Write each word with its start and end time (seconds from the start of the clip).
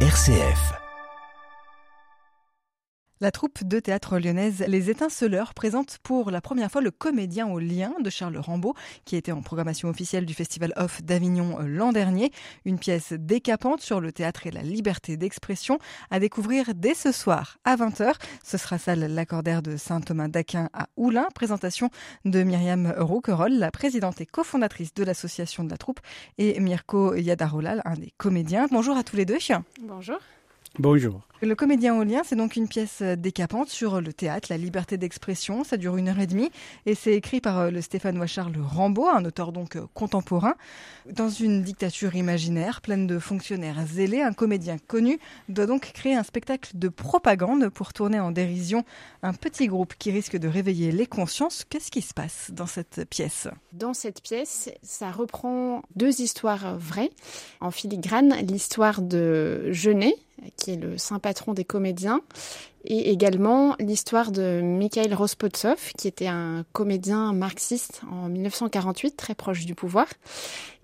RCF. 0.00 0.85
La 3.22 3.30
troupe 3.30 3.64
de 3.64 3.80
théâtre 3.80 4.18
lyonnaise 4.18 4.62
Les 4.68 4.90
Étinceleurs 4.90 5.54
présente 5.54 5.96
pour 6.02 6.30
la 6.30 6.42
première 6.42 6.70
fois 6.70 6.82
le 6.82 6.90
comédien 6.90 7.48
au 7.48 7.58
lien 7.58 7.94
de 7.98 8.10
Charles 8.10 8.36
Rambaud, 8.36 8.74
qui 9.06 9.16
était 9.16 9.32
en 9.32 9.40
programmation 9.40 9.88
officielle 9.88 10.26
du 10.26 10.34
Festival 10.34 10.74
Off 10.76 11.02
d'Avignon 11.02 11.58
euh, 11.58 11.66
l'an 11.66 11.92
dernier. 11.92 12.30
Une 12.66 12.78
pièce 12.78 13.14
décapante 13.14 13.80
sur 13.80 14.02
le 14.02 14.12
théâtre 14.12 14.46
et 14.46 14.50
la 14.50 14.60
liberté 14.60 15.16
d'expression 15.16 15.78
à 16.10 16.20
découvrir 16.20 16.74
dès 16.74 16.92
ce 16.92 17.10
soir 17.10 17.56
à 17.64 17.76
20h. 17.76 18.12
Ce 18.44 18.58
sera 18.58 18.76
salle 18.76 19.06
Lacordaire 19.06 19.62
de 19.62 19.78
Saint-Thomas 19.78 20.28
d'Aquin 20.28 20.68
à 20.74 20.88
Oulin. 20.98 21.26
Présentation 21.34 21.88
de 22.26 22.42
Myriam 22.42 22.92
Rouquerolles, 22.98 23.58
la 23.58 23.70
présidente 23.70 24.20
et 24.20 24.26
cofondatrice 24.26 24.92
de 24.92 25.04
l'association 25.04 25.64
de 25.64 25.70
la 25.70 25.78
troupe, 25.78 26.00
et 26.36 26.60
Mirko 26.60 27.14
Yadarolal, 27.14 27.80
un 27.86 27.94
des 27.94 28.12
comédiens. 28.18 28.66
Bonjour 28.70 28.94
à 28.94 29.04
tous 29.04 29.16
les 29.16 29.24
deux. 29.24 29.38
Bonjour. 29.80 30.18
Bonjour. 30.78 31.22
Le 31.42 31.54
comédien 31.54 31.94
au 31.98 32.02
lien, 32.02 32.22
c'est 32.24 32.36
donc 32.36 32.56
une 32.56 32.66
pièce 32.66 33.00
euh, 33.02 33.14
décapante 33.14 33.68
sur 33.68 34.00
le 34.00 34.12
théâtre, 34.12 34.48
la 34.50 34.56
liberté 34.56 34.96
d'expression. 34.96 35.64
Ça 35.64 35.76
dure 35.76 35.96
une 35.96 36.08
heure 36.08 36.18
et 36.18 36.26
demie 36.26 36.50
et 36.86 36.94
c'est 36.94 37.12
écrit 37.12 37.40
par 37.40 37.58
euh, 37.58 37.70
le 37.70 37.82
Stéphanois 37.82 38.26
Charles 38.26 38.56
Rambaud, 38.58 39.06
un 39.06 39.24
auteur 39.24 39.52
donc 39.52 39.76
euh, 39.76 39.86
contemporain. 39.92 40.54
Dans 41.10 41.28
une 41.28 41.62
dictature 41.62 42.14
imaginaire 42.14 42.80
pleine 42.80 43.06
de 43.06 43.18
fonctionnaires 43.18 43.84
zélés, 43.86 44.22
un 44.22 44.32
comédien 44.32 44.76
connu 44.78 45.18
doit 45.50 45.66
donc 45.66 45.92
créer 45.92 46.14
un 46.14 46.22
spectacle 46.22 46.70
de 46.74 46.88
propagande 46.88 47.68
pour 47.68 47.92
tourner 47.92 48.20
en 48.20 48.30
dérision 48.30 48.84
un 49.22 49.34
petit 49.34 49.66
groupe 49.66 49.94
qui 49.98 50.10
risque 50.10 50.36
de 50.36 50.48
réveiller 50.48 50.90
les 50.90 51.06
consciences. 51.06 51.64
Qu'est-ce 51.68 51.90
qui 51.90 52.02
se 52.02 52.14
passe 52.14 52.50
dans 52.52 52.66
cette 52.66 53.04
pièce? 53.08 53.48
Dans 53.72 53.94
cette 53.94 54.22
pièce, 54.22 54.70
ça 54.82 55.10
reprend 55.10 55.82
deux 55.96 56.22
histoires 56.22 56.78
vraies. 56.78 57.10
En 57.60 57.70
filigrane, 57.70 58.34
l'histoire 58.46 59.02
de 59.02 59.70
Genet, 59.70 60.16
qui 60.56 60.72
est 60.72 60.76
le 60.76 60.98
saint 60.98 61.18
patron 61.18 61.54
des 61.54 61.64
comédiens, 61.64 62.20
et 62.84 63.10
également 63.10 63.74
l'histoire 63.78 64.30
de 64.30 64.60
Mikhail 64.62 65.12
Rospotsov, 65.12 65.92
qui 65.98 66.06
était 66.06 66.28
un 66.28 66.64
comédien 66.72 67.32
marxiste 67.32 68.02
en 68.10 68.28
1948, 68.28 69.16
très 69.16 69.34
proche 69.34 69.64
du 69.64 69.74
pouvoir. 69.74 70.06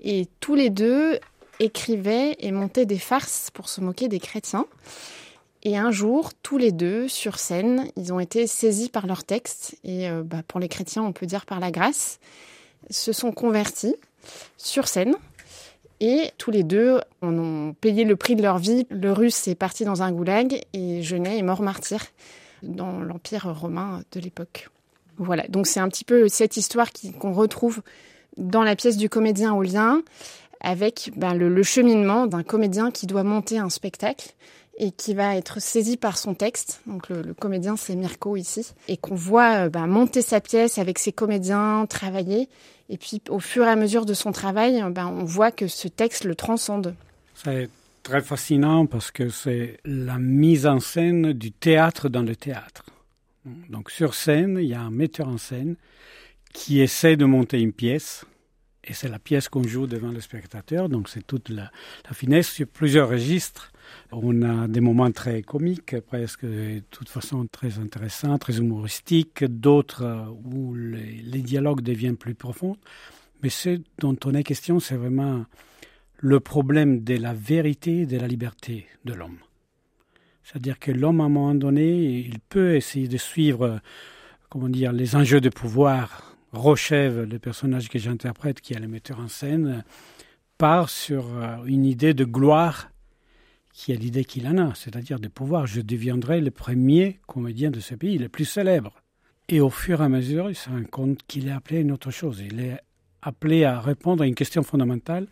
Et 0.03 0.27
tous 0.41 0.55
les 0.55 0.70
deux 0.70 1.19
écrivaient 1.61 2.36
et 2.41 2.50
montaient 2.50 2.86
des 2.86 2.98
farces 2.98 3.50
pour 3.53 3.69
se 3.69 3.81
moquer 3.81 4.09
des 4.09 4.19
chrétiens. 4.19 4.67
Et 5.62 5.77
un 5.77 5.92
jour, 5.92 6.31
tous 6.42 6.59
les 6.59 6.72
deux, 6.72 7.06
sur 7.06 7.39
scène, 7.39 7.89
ils 7.97 8.12
ont 8.12 8.19
été 8.19 8.48
saisis 8.48 8.89
par 8.89 9.06
leur 9.06 9.22
texte, 9.22 9.77
et 9.84 10.11
euh, 10.11 10.22
bah, 10.25 10.42
pour 10.47 10.59
les 10.59 10.69
chrétiens, 10.69 11.05
on 11.05 11.12
peut 11.12 11.27
dire 11.27 11.47
par 11.47 11.61
la 11.61 11.70
grâce, 11.70 12.19
se 12.91 13.12
sont 13.12 13.31
convertis 13.31 13.94
sur 14.56 14.89
scène 14.89 15.14
et 16.03 16.33
tous 16.36 16.50
les 16.50 16.64
deux 16.64 17.00
en 17.22 17.39
ont 17.39 17.75
payé 17.75 18.03
le 18.03 18.17
prix 18.17 18.34
de 18.34 18.42
leur 18.42 18.58
vie. 18.58 18.86
Le 18.91 19.12
russe 19.12 19.47
est 19.47 19.55
parti 19.55 19.84
dans 19.84 20.03
un 20.03 20.11
goulag 20.11 20.61
et 20.72 21.00
Genet 21.00 21.39
est 21.39 21.42
mort 21.42 21.62
martyr 21.62 22.05
dans 22.64 23.00
l'Empire 23.00 23.56
romain 23.56 24.03
de 24.11 24.19
l'époque. 24.19 24.69
Voilà, 25.17 25.47
donc 25.48 25.69
c'est 25.69 25.78
un 25.78 25.89
petit 25.89 26.03
peu 26.03 26.27
cette 26.27 26.56
histoire 26.56 26.89
qu'on 27.20 27.33
retrouve 27.33 27.83
dans 28.36 28.64
la 28.64 28.75
pièce 28.75 28.97
du 28.97 29.09
comédien 29.09 29.55
au 29.55 29.62
lien, 29.62 30.03
avec 30.61 31.12
ben, 31.17 31.34
le, 31.34 31.62
cheminement 31.62 32.27
d'un 32.27 32.42
comédien 32.42 32.91
qui 32.91 33.06
doit 33.06 33.22
monter 33.22 33.59
un 33.59 33.70
spectacle 33.70 34.33
et 34.78 34.91
qui 34.91 35.14
va 35.14 35.37
être 35.37 35.61
saisi 35.61 35.97
par 35.97 36.19
son 36.19 36.34
texte. 36.34 36.81
Donc 36.89 37.11
le, 37.11 37.33
comédien 37.34 37.77
c'est 37.77 37.94
Mirko 37.94 38.37
ici 38.37 38.72
et 38.89 38.97
qu'on 38.97 39.14
voit 39.14 39.69
ben, 39.69 39.87
monter 39.87 40.20
sa 40.20 40.41
pièce 40.41 40.78
avec 40.78 40.98
ses 40.98 41.12
comédiens, 41.12 41.87
travailler 41.89 42.48
et 42.92 42.98
puis, 42.98 43.22
au 43.30 43.40
fur 43.40 43.64
et 43.64 43.70
à 43.70 43.74
mesure 43.74 44.04
de 44.04 44.12
son 44.12 44.32
travail, 44.32 44.84
ben, 44.90 45.06
on 45.06 45.24
voit 45.24 45.50
que 45.50 45.66
ce 45.66 45.88
texte 45.88 46.24
le 46.24 46.34
transcende. 46.34 46.94
C'est 47.34 47.70
très 48.02 48.20
fascinant 48.20 48.84
parce 48.84 49.10
que 49.10 49.30
c'est 49.30 49.78
la 49.86 50.18
mise 50.18 50.66
en 50.66 50.78
scène 50.78 51.32
du 51.32 51.52
théâtre 51.52 52.10
dans 52.10 52.20
le 52.20 52.36
théâtre. 52.36 52.84
Donc, 53.70 53.90
sur 53.90 54.12
scène, 54.12 54.58
il 54.60 54.66
y 54.66 54.74
a 54.74 54.80
un 54.82 54.90
metteur 54.90 55.28
en 55.28 55.38
scène 55.38 55.76
qui 56.52 56.82
essaie 56.82 57.16
de 57.16 57.25
monter 57.25 57.62
une 57.62 57.72
pièce. 57.72 58.26
Et 58.84 58.92
c'est 58.92 59.08
la 59.08 59.19
pièce 59.19 59.48
qu'on 59.48 59.62
joue 59.62 59.86
devant 59.86 60.10
le 60.10 60.20
spectateur, 60.20 60.91
donc 60.91 61.08
c'est 61.08 61.26
toute 61.26 61.48
la, 61.48 61.70
la 62.04 62.12
finesse 62.12 62.50
sur 62.50 62.66
plusieurs 62.66 63.08
registres 63.08 63.72
on 64.12 64.42
a 64.42 64.69
des 64.69 64.80
moments 64.80 65.10
très 65.10 65.42
comiques, 65.42 65.98
presque 66.00 66.44
de 66.44 66.82
toute 66.91 67.08
façon 67.08 67.47
très 67.47 67.78
intéressants, 67.78 68.38
très 68.38 68.58
humoristiques, 68.58 69.44
d'autres 69.44 70.04
euh, 70.04 70.25
où 70.44 70.75
les, 70.75 71.42
dialogues 71.42 71.80
deviennent 71.80 72.16
plus 72.16 72.34
profonds. 72.34 72.76
Mais 73.42 73.48
ce 73.48 73.81
dont 73.98 74.16
on 74.25 74.34
est 74.34 74.44
question, 74.44 74.81
c'est 74.81 74.97
vraiment 74.97 75.44
le 76.19 76.41
problème 76.41 77.02
de 77.02 77.16
la 77.16 77.34
vérité 77.34 78.02
et 78.02 78.06
de 78.06 78.16
la 78.16 78.28
liberté 78.28 78.86
de 79.04 79.14
l'homme. 79.14 79.38
C'est-à-dire 80.44 80.78
que 80.78 80.92
l'homme, 80.92 81.20
à 81.20 81.25
un 81.25 81.28
moment 81.28 81.54
donné, 81.54 82.20
il 82.20 82.38
peut 82.38 82.76
essayer 82.76 83.08
de 83.08 83.16
suivre, 83.16 83.81
comment 84.48 84.69
dire, 84.69 84.92
les 84.92 85.16
enjeux 85.16 85.41
de 85.41 85.48
pouvoir. 85.48 86.36
Rochève, 86.52 87.22
le 87.22 87.38
personnage 87.38 87.88
que 87.88 87.98
j'interprète, 87.98 88.60
qui 88.60 88.75
est 88.75 88.78
le 88.78 88.86
metteur 88.86 89.19
en 89.20 89.28
scène, 89.28 89.84
part 90.58 90.91
sur 90.91 91.25
euh, 91.34 91.64
une 91.64 91.84
idée 91.84 92.14
de 92.14 92.25
gloire 92.25 92.91
qui 93.72 93.93
a 93.93 93.97
l'idée 93.97 94.25
qu'il 94.25 94.47
en 94.47 94.59
a, 94.59 94.75
c'est-à-dire 94.75 95.19
de 95.19 95.28
pouvoir. 95.28 95.66
Je 95.66 95.81
deviendrai 95.81 96.41
le 96.41 96.50
premier 96.50 97.21
comédien 97.27 97.71
de 97.71 97.81
ce 97.81 97.94
pays, 97.94 98.19
le 98.19 98.28
plus 98.28 98.44
célèbre. 98.44 99.03
Et 99.49 99.60
au 99.60 99.71
fur 99.71 100.00
et 100.00 100.05
à 100.05 100.09
mesure, 100.09 100.50
il 100.50 100.55
se 100.55 100.69
rend 100.69 100.84
compte 100.84 101.21
qu'il 101.27 101.49
est 101.49 101.53
appelé 101.53 101.78
à 101.78 101.81
une 101.81 101.93
autre 101.93 102.11
chose. 102.11 102.41
Il 102.41 102.61
est 102.61 102.78
appelé 103.22 103.65
à 103.65 103.81
répondre 103.81 104.22
à 104.22 104.27
une 104.27 104.34
question 104.34 104.62
fondamentale. 104.62 105.27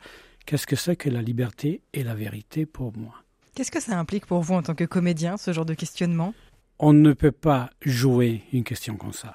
Qu'est-ce 0.47 0.67
que 0.67 0.77
c'est 0.77 0.97
que 0.97 1.11
la 1.11 1.23
liberté 1.23 1.83
et 1.93 2.03
la 2.03 2.15
vérité 2.15 2.67
pour 2.67 2.97
moi? 2.97 3.15
Qu'est-ce 3.55 3.71
que 3.71 3.81
ça 3.81 3.99
implique 3.99 4.27
pour 4.27 4.41
vous 4.41 4.55
en 4.55 4.63
tant 4.63 4.75
que 4.75 4.85
comédien, 4.85 5.37
ce 5.37 5.53
genre 5.53 5.67
de 5.67 5.75
questionnement? 5.75 6.35
On 6.79 6.93
ne 6.93 7.13
peut 7.13 7.33
pas 7.33 7.71
jouer 7.83 8.43
une 8.53 8.65
question 8.65 8.97
comme 8.97 9.13
ça. 9.13 9.35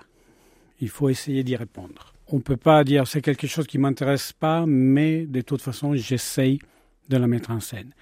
Il 0.81 0.89
faut 0.89 1.09
essayer 1.09 1.43
d'y 1.43 1.55
répondre. 1.55 2.13
On 2.27 2.37
ne 2.37 2.41
peut 2.41 2.57
pas 2.57 2.83
dire 2.83 3.07
c'est 3.07 3.21
quelque 3.21 3.45
chose 3.45 3.67
qui 3.67 3.77
ne 3.77 3.83
m'intéresse 3.83 4.33
pas, 4.33 4.65
mais 4.65 5.25
de 5.27 5.41
toute 5.41 5.61
façon, 5.61 5.95
j'essaye 5.95 6.59
de 7.07 7.17
la 7.17 7.27
mettre 7.27 7.51
en 7.51 7.59
scène. 7.59 7.93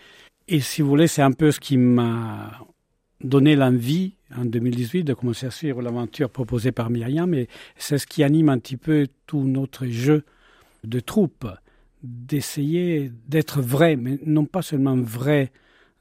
Et 0.47 0.59
si 0.59 0.81
vous 0.81 0.89
voulez, 0.89 1.07
c'est 1.07 1.21
un 1.21 1.31
peu 1.31 1.51
ce 1.51 1.59
qui 1.59 1.77
m'a 1.77 2.59
donné 3.23 3.55
l'envie 3.55 4.15
en 4.35 4.43
2018 4.43 5.03
de 5.03 5.13
commencer 5.13 5.45
à 5.45 5.51
suivre 5.51 5.81
l'aventure 5.81 6.29
proposée 6.29 6.71
par 6.71 6.89
Myriam. 6.89 7.33
Et 7.33 7.47
c'est 7.77 7.97
ce 7.97 8.05
qui 8.05 8.23
anime 8.23 8.49
un 8.49 8.59
petit 8.59 8.77
peu 8.77 9.07
tout 9.25 9.43
notre 9.43 9.85
jeu 9.87 10.25
de 10.83 10.99
troupe, 10.99 11.47
d'essayer 12.03 13.11
d'être 13.27 13.61
vrai, 13.61 13.95
mais 13.95 14.19
non 14.25 14.45
pas 14.45 14.61
seulement 14.61 14.97
vrai 14.97 15.51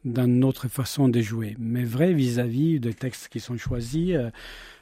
dans 0.04 0.26
notre 0.26 0.66
façon 0.66 1.08
de 1.08 1.20
jouer, 1.20 1.54
mais 1.60 1.84
vrai 1.84 2.12
vis-à-vis 2.12 2.80
des 2.80 2.92
textes 2.92 3.28
qui 3.28 3.38
sont 3.38 3.56
choisis, 3.56 4.16
euh, 4.16 4.30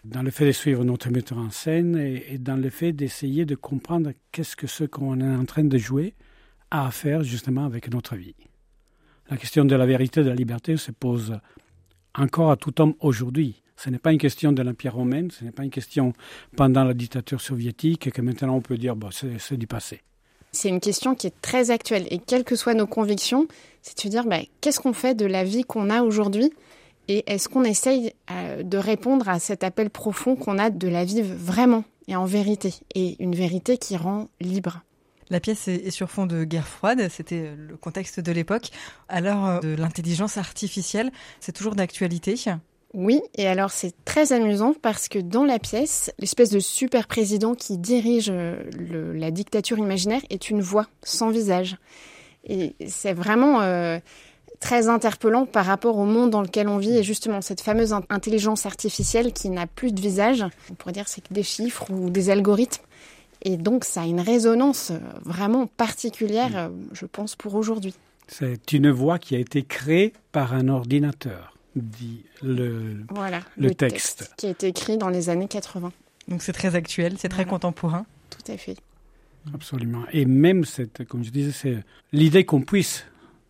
dans 0.06 0.22
le 0.22 0.30
fait 0.30 0.46
de 0.46 0.52
suivre 0.52 0.82
notre 0.82 1.10
metteur 1.10 1.36
en 1.36 1.50
scène 1.50 1.98
et, 1.98 2.38
dans 2.38 2.56
le 2.56 2.70
fait 2.70 2.92
d'essayer 2.92 3.44
de 3.44 3.54
comprendre 3.54 4.12
qu'est-ce 4.32 4.56
que 4.56 4.66
ce 4.66 4.84
qu'on 4.84 5.20
est 5.20 5.36
en 5.36 5.44
train 5.44 5.64
de 5.64 5.76
jouer 5.76 6.14
a 6.70 6.86
à 6.86 6.90
faire 6.90 7.22
justement 7.22 7.66
avec 7.66 7.92
notre 7.92 8.16
vie. 8.16 8.34
La 9.30 9.36
question 9.36 9.64
de 9.64 9.76
la 9.76 9.86
vérité 9.86 10.20
et 10.20 10.24
de 10.24 10.28
la 10.28 10.34
liberté 10.34 10.76
se 10.76 10.90
pose 10.90 11.38
encore 12.16 12.50
à 12.50 12.56
tout 12.56 12.80
homme 12.80 12.94
aujourd'hui. 12.98 13.62
Ce 13.76 13.88
n'est 13.88 14.00
pas 14.00 14.10
une 14.10 14.18
question 14.18 14.50
de 14.50 14.60
l'Empire 14.60 14.94
romain, 14.94 15.28
ce 15.30 15.44
n'est 15.44 15.52
pas 15.52 15.62
une 15.62 15.70
question 15.70 16.12
pendant 16.56 16.82
la 16.82 16.94
dictature 16.94 17.40
soviétique 17.40 18.10
que 18.10 18.22
maintenant 18.22 18.56
on 18.56 18.60
peut 18.60 18.76
dire 18.76 18.96
bon, 18.96 19.10
c'est 19.12 19.56
du 19.56 19.68
passé. 19.68 20.02
C'est 20.50 20.68
une 20.68 20.80
question 20.80 21.14
qui 21.14 21.28
est 21.28 21.40
très 21.40 21.70
actuelle 21.70 22.08
et 22.10 22.18
quelles 22.18 22.42
que 22.42 22.56
soient 22.56 22.74
nos 22.74 22.88
convictions, 22.88 23.46
c'est 23.82 24.04
de 24.04 24.10
dire 24.10 24.26
bah, 24.26 24.40
qu'est-ce 24.60 24.80
qu'on 24.80 24.92
fait 24.92 25.14
de 25.14 25.26
la 25.26 25.44
vie 25.44 25.62
qu'on 25.62 25.90
a 25.90 26.02
aujourd'hui? 26.02 26.52
Et 27.06 27.22
est-ce 27.32 27.48
qu'on 27.48 27.62
essaye 27.62 28.12
euh, 28.32 28.64
de 28.64 28.78
répondre 28.78 29.28
à 29.28 29.38
cet 29.38 29.62
appel 29.62 29.90
profond 29.90 30.34
qu'on 30.34 30.58
a 30.58 30.70
de 30.70 30.88
la 30.88 31.04
vivre 31.04 31.32
vraiment 31.36 31.84
et 32.08 32.16
en 32.16 32.24
vérité? 32.24 32.74
Et 32.96 33.16
une 33.22 33.36
vérité 33.36 33.78
qui 33.78 33.96
rend 33.96 34.28
libre. 34.40 34.82
La 35.30 35.38
pièce 35.38 35.68
est 35.68 35.90
sur 35.90 36.10
fond 36.10 36.26
de 36.26 36.42
guerre 36.42 36.66
froide, 36.66 37.08
c'était 37.08 37.52
le 37.56 37.76
contexte 37.76 38.18
de 38.18 38.32
l'époque. 38.32 38.70
L'heure 39.10 39.46
euh, 39.46 39.60
de 39.60 39.76
l'intelligence 39.76 40.36
artificielle, 40.36 41.12
c'est 41.38 41.52
toujours 41.52 41.76
d'actualité. 41.76 42.34
Oui, 42.94 43.22
et 43.36 43.46
alors 43.46 43.70
c'est 43.70 43.94
très 44.04 44.32
amusant 44.32 44.74
parce 44.82 45.08
que 45.08 45.20
dans 45.20 45.44
la 45.44 45.60
pièce, 45.60 46.12
l'espèce 46.18 46.50
de 46.50 46.58
super 46.58 47.06
président 47.06 47.54
qui 47.54 47.78
dirige 47.78 48.28
euh, 48.28 49.12
la 49.14 49.30
dictature 49.30 49.78
imaginaire 49.78 50.22
est 50.30 50.50
une 50.50 50.60
voix 50.60 50.86
sans 51.04 51.30
visage. 51.30 51.76
Et 52.44 52.74
c'est 52.88 53.12
vraiment 53.12 53.60
euh, 53.60 54.00
très 54.58 54.88
interpellant 54.88 55.46
par 55.46 55.66
rapport 55.66 55.96
au 55.96 56.06
monde 56.06 56.30
dans 56.30 56.42
lequel 56.42 56.66
on 56.66 56.78
vit 56.78 56.96
et 56.96 57.04
justement 57.04 57.40
cette 57.40 57.60
fameuse 57.60 57.92
intelligence 58.08 58.66
artificielle 58.66 59.32
qui 59.32 59.50
n'a 59.50 59.68
plus 59.68 59.92
de 59.92 60.00
visage. 60.00 60.44
On 60.70 60.74
pourrait 60.74 60.92
dire 60.92 61.06
c'est 61.06 61.20
que 61.20 61.32
des 61.32 61.44
chiffres 61.44 61.90
ou 61.92 62.10
des 62.10 62.30
algorithmes. 62.30 62.82
Et 63.42 63.56
donc, 63.56 63.84
ça 63.84 64.02
a 64.02 64.06
une 64.06 64.20
résonance 64.20 64.90
euh, 64.90 64.98
vraiment 65.24 65.66
particulière, 65.66 66.56
euh, 66.56 66.68
je 66.92 67.06
pense, 67.06 67.36
pour 67.36 67.54
aujourd'hui. 67.54 67.94
C'est 68.28 68.72
une 68.72 68.90
voix 68.90 69.18
qui 69.18 69.34
a 69.34 69.38
été 69.38 69.62
créée 69.62 70.12
par 70.30 70.54
un 70.54 70.68
ordinateur, 70.68 71.56
dit 71.74 72.24
le, 72.42 73.04
voilà, 73.10 73.40
le, 73.56 73.74
texte. 73.74 74.32
Qui 74.36 74.46
a 74.46 74.50
été 74.50 74.68
écrit 74.68 74.98
dans 74.98 75.08
les 75.08 75.30
années 75.30 75.48
80. 75.48 75.90
Donc 76.28 76.42
c'est 76.42 76.52
très 76.52 76.76
actuel, 76.76 77.14
c'est 77.18 77.28
très 77.28 77.44
contemporain. 77.44 78.06
Tout 78.30 78.52
à 78.52 78.56
fait. 78.56 78.76
Absolument. 79.52 80.04
Et 80.12 80.26
même, 80.26 80.64
cette, 80.64 81.04
comme 81.06 81.24
je 81.24 81.30
disais, 81.30 81.50
c'est 81.50 81.78
l'idée 82.12 82.44
qu'on 82.44 82.60
puisse 82.60 83.04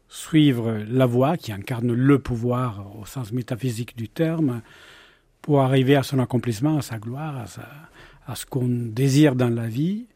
suivre 0.08 0.82
la 0.88 1.06
voie 1.06 1.36
qui 1.36 1.52
incarne 1.52 1.92
le 1.92 2.18
pouvoir 2.18 2.86
au 2.98 3.06
sens 3.06 3.32
métaphysique 3.32 3.96
du 3.96 4.08
terme 4.08 4.62
pour 5.42 5.60
arriver 5.60 5.96
à 5.96 6.02
son 6.02 6.18
accomplissement, 6.18 6.78
à 6.78 6.82
sa 6.82 6.98
gloire, 6.98 7.36
à, 7.36 7.46
ce 8.34 8.46
qu'on 8.46 8.68
désire 8.68 9.34
dans 9.34 9.48
la 9.48 9.66
vie, 9.66 10.06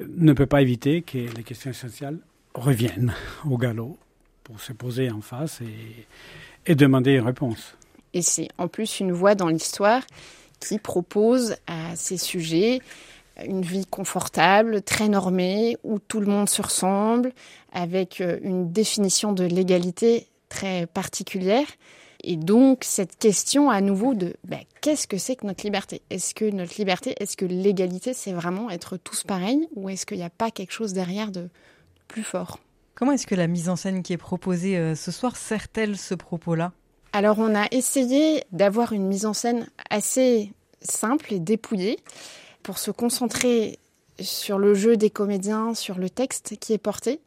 ne 0.00 0.32
peut 0.32 0.46
pas 0.46 0.62
éviter 0.62 1.02
que 1.02 1.18
les 1.18 1.42
questions 1.42 1.70
essentielles 1.70 2.18
reviennent 2.54 3.14
au 3.48 3.56
galop 3.58 3.98
pour 4.44 4.60
se 4.60 4.72
poser 4.72 5.10
en 5.10 5.20
face 5.20 5.60
et, 5.60 6.74
demander 6.74 7.12
une 7.12 7.24
réponse. 7.24 7.76
Et 8.12 8.22
c'est 8.22 8.48
en 8.58 8.68
plus 8.68 9.00
une 9.00 9.12
voie 9.12 9.34
dans 9.34 9.48
l'histoire 9.48 10.02
qui 10.60 10.78
propose 10.78 11.56
à 11.66 11.96
ces 11.96 12.18
sujets 12.18 12.80
une 13.46 13.62
vie 13.62 13.86
confortable, 13.86 14.82
très 14.82 15.08
normée, 15.08 15.76
où 15.84 15.98
tout 15.98 16.20
le 16.20 16.26
monde 16.26 16.48
se 16.48 16.60
ressemble, 16.60 17.32
avec 17.72 18.20
euh, 18.20 18.38
une 18.42 18.72
définition 18.72 19.32
de 19.32 19.44
l'égalité 19.44 20.26
très 20.48 20.86
particulière. 20.86 21.66
Et 22.24 22.36
donc 22.36 22.84
cette 22.84 23.16
question 23.18 23.70
à 23.70 23.80
nouveau 23.80 24.14
de 24.14 24.34
ben, 24.44 24.60
qu'est-ce 24.80 25.06
que 25.06 25.18
c'est 25.18 25.36
que 25.36 25.46
notre 25.46 25.64
liberté? 25.64 26.02
Est-ce 26.10 26.34
que 26.34 26.50
notre 26.50 26.76
liberté, 26.78 27.14
est-ce 27.20 27.36
que 27.36 27.44
l'égalité, 27.44 28.12
c'est 28.12 28.32
vraiment 28.32 28.70
être 28.70 28.96
tous 28.96 29.22
pareils 29.22 29.68
ou 29.76 29.88
est-ce 29.88 30.04
qu'il 30.04 30.18
n'y 30.18 30.24
a 30.24 30.30
pas 30.30 30.50
quelque 30.50 30.72
chose 30.72 30.92
derrière 30.92 31.30
de 31.30 31.48
plus 32.08 32.24
fort? 32.24 32.58
Comment 32.94 33.12
est-ce 33.12 33.26
que 33.26 33.36
la 33.36 33.46
mise 33.46 33.68
en 33.68 33.76
scène 33.76 34.02
qui 34.02 34.12
est 34.12 34.18
proposée 34.18 34.76
euh, 34.76 34.96
ce 34.96 35.12
soir 35.12 35.36
sert-elle 35.36 35.96
ce 35.96 36.14
propos-là? 36.14 36.72
Alors 37.12 37.38
on 37.38 37.54
a 37.54 37.66
essayé 37.70 38.42
d'avoir 38.52 38.92
une 38.92 39.06
mise 39.06 39.24
en 39.24 39.32
scène 39.32 39.68
assez 39.88 40.52
simple 40.80 41.32
et 41.32 41.38
dépouillée 41.38 41.98
pour 42.62 42.78
se 42.78 42.90
concentrer 42.90 43.78
sur 44.20 44.58
le 44.58 44.74
jeu 44.74 44.96
des 44.96 45.10
comédiens, 45.10 45.74
sur 45.74 45.98
le 45.98 46.10
texte 46.10 46.56
qui 46.58 46.72
est 46.72 46.78
porté, 46.78 47.20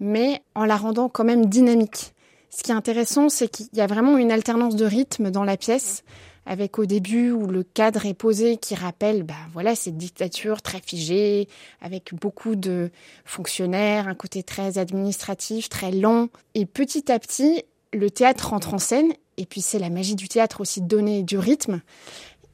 mais 0.00 0.42
en 0.54 0.64
la 0.64 0.76
rendant 0.76 1.08
quand 1.08 1.24
même 1.24 1.46
dynamique. 1.46 2.11
Ce 2.54 2.62
qui 2.62 2.70
est 2.70 2.74
intéressant, 2.74 3.30
c'est 3.30 3.48
qu'il 3.48 3.68
y 3.72 3.80
a 3.80 3.86
vraiment 3.86 4.18
une 4.18 4.30
alternance 4.30 4.76
de 4.76 4.84
rythme 4.84 5.30
dans 5.30 5.42
la 5.42 5.56
pièce, 5.56 6.04
avec 6.44 6.78
au 6.78 6.84
début 6.84 7.30
où 7.30 7.46
le 7.46 7.62
cadre 7.62 8.04
est 8.04 8.14
posé 8.14 8.58
qui 8.58 8.74
rappelle, 8.74 9.22
ben 9.22 9.34
voilà, 9.54 9.74
cette 9.74 9.96
dictature 9.96 10.60
très 10.60 10.80
figée, 10.80 11.48
avec 11.80 12.12
beaucoup 12.14 12.54
de 12.54 12.90
fonctionnaires, 13.24 14.06
un 14.06 14.14
côté 14.14 14.42
très 14.42 14.76
administratif, 14.76 15.70
très 15.70 15.92
lent. 15.92 16.28
Et 16.54 16.66
petit 16.66 17.10
à 17.10 17.18
petit, 17.18 17.64
le 17.94 18.10
théâtre 18.10 18.50
rentre 18.50 18.74
en 18.74 18.78
scène, 18.78 19.12
et 19.38 19.46
puis 19.46 19.62
c'est 19.62 19.78
la 19.78 19.88
magie 19.88 20.16
du 20.16 20.28
théâtre 20.28 20.60
aussi 20.60 20.82
de 20.82 20.88
donner 20.88 21.22
du 21.22 21.38
rythme. 21.38 21.80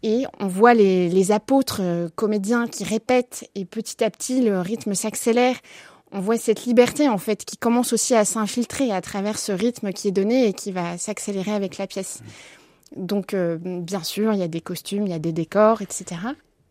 Et 0.05 0.27
on 0.39 0.47
voit 0.47 0.75
les, 0.75 1.33
apôtres 1.33 1.81
euh, 1.81 2.09
comédiens 2.15 2.69
qui 2.69 2.85
répètent 2.85 3.51
et 3.57 3.65
petit 3.65 4.05
à 4.05 4.11
petit 4.11 4.43
le 4.43 4.61
rythme 4.61 4.95
s'accélère. 4.95 5.57
On 6.13 6.21
voit 6.21 6.39
cette 6.39 6.65
liberté 6.65 7.09
en 7.09 7.19
fait 7.19 7.45
qui 7.45 7.57
commence 7.57 7.93
aussi 7.93 8.15
à 8.15 8.25
s'infiltrer 8.25 8.93
à 8.93 9.01
travers 9.01 9.39
ce 9.39 9.53
rythme 9.53 9.93
qui 9.93 10.09
est 10.09 10.13
donné 10.13 10.49
et 10.49 10.53
qui 10.53 10.73
va 10.73 10.97
s'accélérer 10.99 11.53
avec 11.53 11.79
la 11.79 11.87
pièce. 11.87 12.23
Donc 12.97 13.35
euh, 13.35 13.59
bien 13.61 14.03
sûr, 14.03 14.33
il 14.33 14.39
y 14.39 14.43
a 14.43 14.49
des 14.49 14.61
costumes, 14.63 15.07
il 15.07 15.11
y 15.11 15.15
a 15.15 15.19
des 15.19 15.33
décors, 15.33 15.83
etc. 15.83 16.07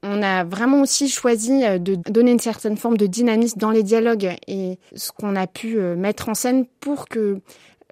On 0.03 0.23
a 0.23 0.43
vraiment 0.43 0.81
aussi 0.81 1.09
choisi 1.09 1.63
euh, 1.63 1.77
de 1.77 1.95
donner 1.95 2.31
une 2.31 2.39
certaine 2.39 2.77
forme 2.77 2.97
de 2.97 3.05
dynamisme 3.05 3.59
dans 3.59 3.71
les 3.71 3.83
dialogues 3.83 4.35
et 4.47 4.79
ce 4.95 5.11
qu'on 5.11 5.35
a 5.35 5.45
pu 5.45 5.77
mettre 5.77 6.29
en 6.29 6.33
scène 6.33 6.65
pour 6.79 7.07
que 7.07 7.39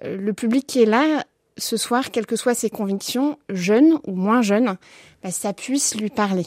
le 0.02 0.32
public 0.32 0.66
qui 0.66 0.82
est 0.82 0.86
là 0.86 1.24
ce 1.58 1.76
soir, 1.76 2.10
quelles 2.10 2.26
que 2.26 2.36
soient 2.36 2.54
ses 2.54 2.70
convictions, 2.70 3.38
jeunes 3.48 3.98
ou 4.06 4.14
moins 4.14 4.42
jeunes, 4.42 4.76
bah, 5.22 5.30
ça 5.30 5.52
puisse 5.52 5.94
lui 5.94 6.10
parler. 6.10 6.46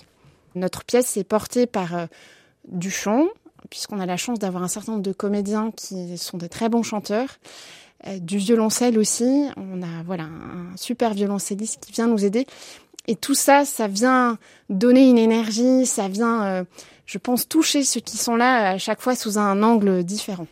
Notre 0.55 0.83
pièce 0.83 1.17
est 1.17 1.23
portée 1.23 1.65
par 1.65 1.95
euh, 1.95 2.05
du 2.67 2.91
chant, 2.91 3.27
puisqu'on 3.69 4.00
a 4.00 4.06
la 4.06 4.17
chance 4.17 4.39
d'avoir 4.39 4.63
un 4.63 4.67
certain 4.67 4.94
nombre 4.94 5.03
de 5.03 5.13
comédiens 5.13 5.71
qui 5.75 6.17
sont 6.17 6.38
de 6.38 6.47
très 6.47 6.69
bons 6.69 6.83
chanteurs, 6.83 7.38
euh, 8.07 8.19
du 8.19 8.38
violoncelle 8.38 8.97
aussi. 8.97 9.47
On 9.57 9.81
a 9.81 10.03
voilà 10.06 10.23
un 10.23 10.77
super 10.77 11.13
violoncelliste 11.13 11.83
qui 11.85 11.91
vient 11.91 12.07
nous 12.07 12.23
aider. 12.23 12.45
Et 13.07 13.15
tout 13.15 13.33
ça, 13.33 13.65
ça 13.65 13.88
vient 13.88 14.38
donner 14.69 15.09
une 15.09 15.17
énergie, 15.17 15.85
ça 15.85 16.07
vient, 16.07 16.44
euh, 16.44 16.63
je 17.06 17.17
pense, 17.17 17.47
toucher 17.47 17.83
ceux 17.83 18.01
qui 18.01 18.17
sont 18.17 18.35
là 18.35 18.71
à 18.71 18.77
chaque 18.77 19.01
fois 19.01 19.15
sous 19.15 19.38
un 19.38 19.63
angle 19.63 20.03
différent. 20.03 20.47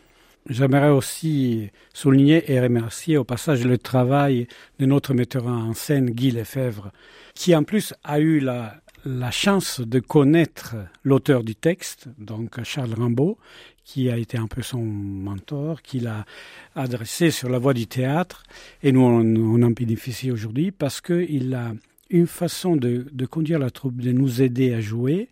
J'aimerais 0.48 0.88
aussi 0.88 1.70
souligner 1.92 2.50
et 2.50 2.58
remercier 2.58 3.18
au 3.18 3.24
passage 3.24 3.64
le 3.64 3.76
travail 3.76 4.48
de 4.78 4.86
notre 4.86 5.12
metteur 5.12 5.46
en 5.46 5.74
scène, 5.74 6.10
Guy 6.10 6.30
Lefebvre, 6.30 6.90
qui 7.34 7.54
en 7.54 7.64
plus 7.64 7.92
a 8.02 8.18
eu 8.18 8.40
la, 8.40 8.74
la 9.04 9.30
chance 9.30 9.80
de 9.80 10.00
connaître 10.00 10.76
l'auteur 11.04 11.44
du 11.44 11.54
texte, 11.54 12.08
donc 12.18 12.62
Charles 12.64 12.94
Rimbaud, 12.94 13.38
qui 13.84 14.10
a 14.10 14.16
été 14.16 14.36
un 14.36 14.46
peu 14.46 14.62
son 14.62 14.82
mentor, 14.82 15.82
qui 15.82 16.00
l'a 16.00 16.26
adressé 16.74 17.30
sur 17.30 17.48
la 17.48 17.58
voie 17.58 17.74
du 17.74 17.86
théâtre. 17.86 18.42
Et 18.82 18.92
nous, 18.92 19.00
on, 19.00 19.62
en 19.62 19.70
bénéficie 19.70 20.30
aujourd'hui 20.30 20.70
parce 20.72 21.00
qu'il 21.00 21.54
a 21.54 21.72
une 22.10 22.26
façon 22.26 22.76
de, 22.76 23.06
conduire 23.26 23.58
la 23.58 23.70
troupe, 23.70 23.96
de 23.96 24.12
nous 24.12 24.42
aider 24.42 24.74
à 24.74 24.80
jouer, 24.80 25.28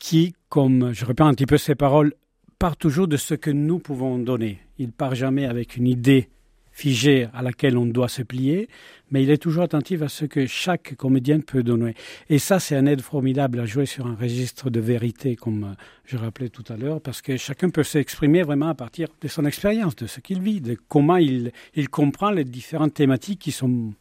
qui, 0.00 0.34
comme 0.48 0.92
je 0.92 1.04
reprends 1.04 1.26
un 1.26 1.34
petit 1.34 1.46
peu 1.46 1.58
ses 1.58 1.74
paroles, 1.74 2.14
part 2.58 2.76
toujours 2.76 3.08
de 3.08 3.16
ce 3.16 3.34
que 3.34 3.50
nous 3.50 3.78
pouvons 3.78 4.18
donner. 4.18 4.58
Il 4.78 4.92
part 4.92 5.14
jamais 5.14 5.46
avec 5.46 5.76
une 5.76 5.86
idée 5.86 6.28
figée 6.72 7.28
à 7.34 7.42
laquelle 7.42 7.76
on 7.76 7.86
doit 7.86 8.08
se 8.08 8.22
plier, 8.22 8.68
mais 9.10 9.22
il 9.22 9.30
est 9.30 9.38
toujours 9.38 9.64
attentif 9.64 10.02
à 10.02 10.08
ce 10.08 10.24
que 10.24 10.46
chaque 10.46 10.94
comédien 10.96 11.40
peut 11.40 11.62
donner. 11.62 11.94
Et 12.28 12.38
ça, 12.38 12.60
c'est 12.60 12.76
un 12.76 12.86
aide 12.86 13.00
formidable 13.00 13.60
à 13.60 13.66
jouer 13.66 13.86
sur 13.86 14.06
un 14.06 14.14
registre 14.14 14.70
de 14.70 14.80
vérité, 14.80 15.36
comme 15.36 15.74
je 16.04 16.16
rappelais 16.16 16.48
tout 16.48 16.64
à 16.72 16.76
l'heure, 16.76 17.00
parce 17.00 17.22
que 17.22 17.36
chacun 17.36 17.70
peut 17.70 17.82
s'exprimer 17.82 18.42
vraiment 18.42 18.68
à 18.68 18.74
partir 18.74 19.08
de 19.20 19.28
son 19.28 19.44
expérience, 19.44 19.96
de 19.96 20.06
ce 20.06 20.20
qu'il 20.20 20.40
vit, 20.40 20.60
de 20.60 20.76
comment 20.88 21.16
il, 21.16 21.52
il 21.74 21.88
comprend 21.88 22.30
les 22.30 22.44
différentes 22.44 22.94
thématiques 22.94 23.40
qui 23.40 23.52
sont 23.52 23.92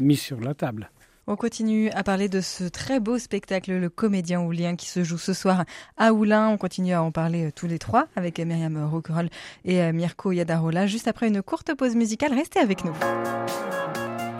mises 0.00 0.20
sur 0.20 0.40
la 0.40 0.54
table. 0.54 0.90
On 1.26 1.36
continue 1.36 1.90
à 1.90 2.02
parler 2.02 2.28
de 2.28 2.42
ce 2.42 2.64
très 2.64 3.00
beau 3.00 3.18
spectacle, 3.18 3.72
Le 3.72 3.88
Comédien 3.88 4.42
Oulien, 4.42 4.76
qui 4.76 4.86
se 4.86 5.02
joue 5.04 5.16
ce 5.16 5.32
soir 5.32 5.64
à 5.96 6.12
Oulin. 6.12 6.48
On 6.48 6.58
continue 6.58 6.92
à 6.92 7.02
en 7.02 7.12
parler 7.12 7.46
euh, 7.46 7.50
tous 7.54 7.66
les 7.66 7.78
trois 7.78 8.08
avec 8.14 8.38
Myriam 8.38 8.84
Roquerolles 8.84 9.30
et 9.64 9.80
euh, 9.80 9.92
Mirko 9.92 10.32
Yadarola. 10.32 10.86
Juste 10.86 11.08
après 11.08 11.28
une 11.28 11.42
courte 11.42 11.74
pause 11.74 11.96
musicale, 11.96 12.34
restez 12.34 12.60
avec 12.60 12.84
nous. 12.84 12.92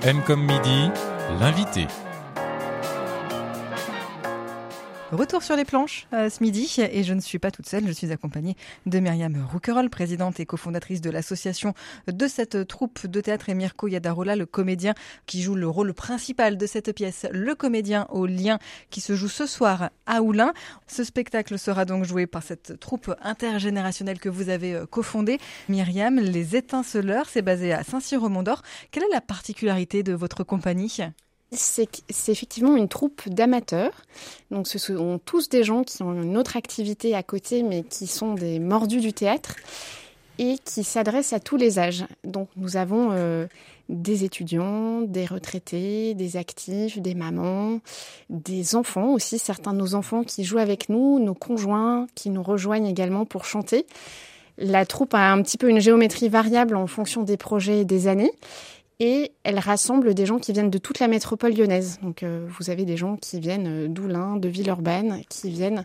M 0.02 0.20
comme 0.26 0.42
midi, 0.44 0.90
l'invité. 1.40 1.86
Retour 5.14 5.44
sur 5.44 5.54
les 5.54 5.64
planches 5.64 6.08
euh, 6.12 6.28
ce 6.28 6.42
midi 6.42 6.76
et 6.90 7.04
je 7.04 7.14
ne 7.14 7.20
suis 7.20 7.38
pas 7.38 7.52
toute 7.52 7.68
seule, 7.68 7.86
je 7.86 7.92
suis 7.92 8.10
accompagnée 8.10 8.56
de 8.86 8.98
Myriam 8.98 9.46
Rouquerolles, 9.52 9.88
présidente 9.88 10.40
et 10.40 10.46
cofondatrice 10.46 11.00
de 11.00 11.08
l'association 11.08 11.72
de 12.08 12.26
cette 12.26 12.66
troupe 12.66 13.06
de 13.06 13.20
théâtre 13.20 13.48
et 13.48 13.54
Mirko 13.54 13.86
Yadarola, 13.86 14.34
le 14.34 14.44
comédien 14.44 14.92
qui 15.26 15.40
joue 15.40 15.54
le 15.54 15.68
rôle 15.68 15.94
principal 15.94 16.56
de 16.56 16.66
cette 16.66 16.92
pièce, 16.92 17.26
le 17.30 17.54
comédien 17.54 18.08
au 18.10 18.26
lien 18.26 18.58
qui 18.90 19.00
se 19.00 19.14
joue 19.14 19.28
ce 19.28 19.46
soir 19.46 19.90
à 20.06 20.20
Oulin. 20.20 20.52
Ce 20.88 21.04
spectacle 21.04 21.60
sera 21.60 21.84
donc 21.84 22.04
joué 22.04 22.26
par 22.26 22.42
cette 22.42 22.80
troupe 22.80 23.14
intergénérationnelle 23.22 24.18
que 24.18 24.28
vous 24.28 24.48
avez 24.48 24.74
euh, 24.74 24.84
cofondée. 24.84 25.38
Myriam, 25.68 26.18
les 26.18 26.56
étinceleurs, 26.56 27.28
c'est 27.28 27.42
basé 27.42 27.72
à 27.72 27.84
Saint-Cyr-au-Mont-d'Or. 27.84 28.62
Quelle 28.90 29.04
est 29.04 29.14
la 29.14 29.20
particularité 29.20 30.02
de 30.02 30.12
votre 30.12 30.42
compagnie? 30.42 30.98
C'est 31.56 31.88
effectivement 32.28 32.76
une 32.76 32.88
troupe 32.88 33.28
d'amateurs. 33.28 33.92
Donc 34.50 34.66
ce 34.68 34.78
sont 34.78 35.20
tous 35.24 35.48
des 35.48 35.64
gens 35.64 35.84
qui 35.84 36.02
ont 36.02 36.22
une 36.22 36.36
autre 36.36 36.56
activité 36.56 37.14
à 37.14 37.22
côté, 37.22 37.62
mais 37.62 37.82
qui 37.82 38.06
sont 38.06 38.34
des 38.34 38.58
mordus 38.58 39.00
du 39.00 39.12
théâtre 39.12 39.56
et 40.38 40.56
qui 40.64 40.84
s'adressent 40.84 41.32
à 41.32 41.40
tous 41.40 41.56
les 41.56 41.78
âges. 41.78 42.04
Donc 42.24 42.48
nous 42.56 42.76
avons 42.76 43.10
euh, 43.12 43.46
des 43.88 44.24
étudiants, 44.24 45.02
des 45.02 45.26
retraités, 45.26 46.14
des 46.14 46.36
actifs, 46.36 46.98
des 46.98 47.14
mamans, 47.14 47.80
des 48.30 48.74
enfants 48.74 49.12
aussi, 49.12 49.38
certains 49.38 49.72
de 49.72 49.78
nos 49.78 49.94
enfants 49.94 50.24
qui 50.24 50.44
jouent 50.44 50.58
avec 50.58 50.88
nous, 50.88 51.18
nos 51.18 51.34
conjoints 51.34 52.06
qui 52.14 52.30
nous 52.30 52.42
rejoignent 52.42 52.86
également 52.86 53.24
pour 53.24 53.44
chanter. 53.44 53.86
La 54.56 54.86
troupe 54.86 55.14
a 55.14 55.32
un 55.32 55.42
petit 55.42 55.58
peu 55.58 55.68
une 55.68 55.80
géométrie 55.80 56.28
variable 56.28 56.76
en 56.76 56.86
fonction 56.86 57.22
des 57.22 57.36
projets 57.36 57.80
et 57.80 57.84
des 57.84 58.06
années 58.06 58.32
et 59.00 59.32
elle 59.42 59.58
rassemble 59.58 60.14
des 60.14 60.26
gens 60.26 60.38
qui 60.38 60.52
viennent 60.52 60.70
de 60.70 60.78
toute 60.78 61.00
la 61.00 61.08
métropole 61.08 61.54
lyonnaise. 61.54 61.98
Donc 62.02 62.22
euh, 62.22 62.46
vous 62.58 62.70
avez 62.70 62.84
des 62.84 62.96
gens 62.96 63.16
qui 63.16 63.40
viennent 63.40 63.66
euh, 63.66 63.88
d'Oulin, 63.88 64.36
de 64.36 64.48
Villeurbanne, 64.48 65.22
qui 65.28 65.50
viennent 65.50 65.84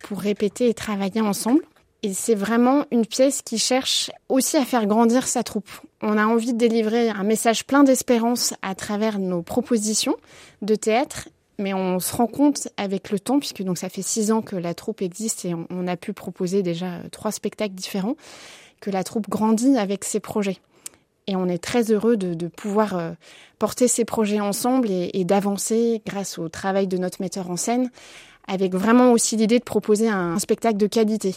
pour 0.00 0.20
répéter 0.20 0.68
et 0.68 0.74
travailler 0.74 1.20
ensemble. 1.20 1.62
Et 2.02 2.12
c'est 2.12 2.34
vraiment 2.34 2.84
une 2.90 3.06
pièce 3.06 3.40
qui 3.40 3.58
cherche 3.58 4.10
aussi 4.28 4.58
à 4.58 4.64
faire 4.66 4.86
grandir 4.86 5.26
sa 5.26 5.42
troupe. 5.42 5.70
On 6.02 6.18
a 6.18 6.26
envie 6.26 6.52
de 6.52 6.58
délivrer 6.58 7.08
un 7.08 7.22
message 7.22 7.64
plein 7.64 7.82
d'espérance 7.82 8.52
à 8.60 8.74
travers 8.74 9.18
nos 9.18 9.40
propositions 9.40 10.14
de 10.60 10.74
théâtre, 10.74 11.30
mais 11.58 11.72
on 11.72 12.00
se 12.00 12.14
rend 12.14 12.26
compte 12.26 12.68
avec 12.76 13.10
le 13.10 13.18
temps, 13.18 13.38
puisque 13.38 13.62
donc 13.62 13.78
ça 13.78 13.88
fait 13.88 14.02
six 14.02 14.32
ans 14.32 14.42
que 14.42 14.54
la 14.54 14.74
troupe 14.74 15.00
existe 15.00 15.46
et 15.46 15.54
on, 15.54 15.86
a 15.86 15.96
pu 15.96 16.12
proposer 16.12 16.62
déjà 16.62 16.96
euh, 16.96 17.08
trois 17.10 17.32
spectacles 17.32 17.74
différents, 17.74 18.16
que 18.80 18.90
la 18.90 19.02
troupe 19.02 19.30
grandit 19.30 19.78
avec 19.78 20.04
ses 20.04 20.20
projets. 20.20 20.58
Et 21.26 21.36
on 21.36 21.48
est 21.48 21.62
très 21.62 21.90
heureux 21.90 22.16
de, 22.16 22.48
pouvoir 22.48 22.96
euh, 22.96 23.12
porter 23.58 23.88
ces 23.88 24.04
projets 24.04 24.40
ensemble 24.40 24.90
et, 24.90 25.24
d'avancer 25.24 26.02
grâce 26.06 26.38
au 26.38 26.48
travail 26.48 26.86
de 26.86 26.98
notre 26.98 27.22
metteur 27.22 27.50
en 27.50 27.56
scène, 27.56 27.90
avec 28.46 28.74
vraiment 28.74 29.12
aussi 29.12 29.36
l'idée 29.36 29.58
de 29.58 29.64
proposer 29.64 30.08
un, 30.08 30.38
spectacle 30.38 30.76
de 30.76 30.86
qualité, 30.86 31.34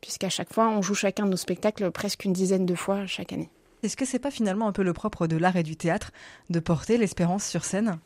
puisqu'à 0.00 0.28
chaque 0.28 0.52
fois, 0.52 0.68
on 0.68 0.82
joue 0.82 0.94
chacun 0.94 1.24
de 1.24 1.30
nos 1.30 1.36
spectacles 1.36 1.90
presque 1.90 2.24
une 2.24 2.32
dizaine 2.32 2.66
de 2.66 2.74
fois 2.74 3.06
chaque 3.06 3.32
année. 3.32 3.50
Est-ce 3.82 3.96
que 3.96 4.04
c'est 4.04 4.18
pas 4.18 4.30
finalement 4.30 4.68
un 4.68 4.72
peu 4.72 4.82
le 4.82 4.92
propre 4.92 5.26
de 5.26 5.36
l'art 5.36 5.56
et 5.56 5.62
du 5.62 5.76
théâtre 5.76 6.12
de 6.50 6.60
porter 6.60 6.98
l'espérance 6.98 7.44
sur 7.44 7.64
scène? 7.64 7.98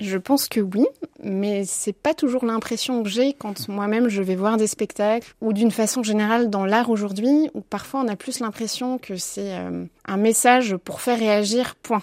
Je 0.00 0.18
pense 0.18 0.48
que 0.48 0.60
oui, 0.60 0.86
mais 1.22 1.64
c'est 1.64 1.92
pas 1.92 2.14
toujours 2.14 2.44
l'impression 2.44 3.02
que 3.02 3.08
j'ai 3.08 3.32
quand 3.32 3.68
moi-même 3.68 4.08
je 4.08 4.22
vais 4.22 4.36
voir 4.36 4.56
des 4.56 4.66
spectacles 4.66 5.34
ou 5.40 5.52
d'une 5.52 5.70
façon 5.70 6.02
générale 6.02 6.50
dans 6.50 6.64
l'art 6.64 6.90
aujourd'hui 6.90 7.50
où 7.54 7.60
parfois 7.60 8.00
on 8.00 8.08
a 8.08 8.16
plus 8.16 8.40
l'impression 8.40 8.98
que 8.98 9.16
c'est 9.16 9.54
euh, 9.54 9.84
un 10.06 10.16
message 10.16 10.76
pour 10.76 11.00
faire 11.00 11.18
réagir, 11.18 11.74
point. 11.76 12.02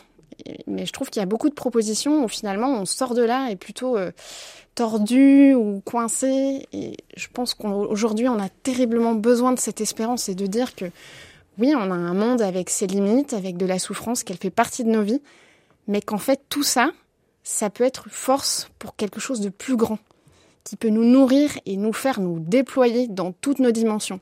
Mais 0.68 0.86
je 0.86 0.94
trouve 0.94 1.10
qu'il 1.10 1.20
y 1.20 1.24
a 1.24 1.28
beaucoup 1.28 1.50
de 1.50 1.56
propositions 1.56 2.24
où 2.24 2.28
finalement 2.28 2.80
on 2.80 2.86
sort 2.86 3.16
de 3.16 3.24
là 3.24 3.50
et 3.50 3.56
plutôt 3.56 3.98
euh, 3.98 4.12
tordu 4.76 5.56
ou 5.56 5.82
coincé. 5.84 6.68
Et 6.74 6.96
je 7.16 7.28
pense 7.34 7.54
qu'aujourd'hui 7.54 8.30
on 8.30 8.40
a 8.40 8.50
terriblement 8.50 9.16
besoin 9.16 9.52
de 9.52 9.60
cette 9.60 9.82
espérance 9.82 10.30
et 10.30 10.36
de 10.36 10.46
dire 10.46 10.76
que 10.76 10.86
oui, 11.58 11.74
on 11.76 11.90
a 11.92 11.96
un 11.96 12.14
monde 12.14 12.42
avec 12.42 12.70
ses 12.70 12.86
limites, 12.86 13.34
avec 13.34 13.58
de 13.58 13.66
la 13.66 13.80
souffrance, 13.80 14.24
qu'elle 14.24 14.38
fait 14.38 14.52
partie 14.52 14.84
de 14.84 14.92
nos 14.92 15.02
vies, 15.02 15.22
mais 15.88 16.02
qu'en 16.02 16.20
fait 16.20 16.40
tout 16.50 16.62
ça, 16.62 16.92
ça 17.48 17.70
peut 17.70 17.86
être 17.86 18.10
force 18.10 18.70
pour 18.78 18.98
quelque 18.98 19.22
chose 19.22 19.40
de 19.40 19.48
plus 19.48 19.78
grand, 19.78 20.00
qui 20.66 20.76
peut 20.76 20.90
nous 20.90 21.06
nourrir 21.06 21.58
et 21.66 21.78
nous 21.78 21.94
faire 21.94 22.20
nous 22.20 22.42
déployer 22.42 23.08
dans 23.08 23.32
toutes 23.32 23.60
nos 23.60 23.72
dimensions. 23.72 24.20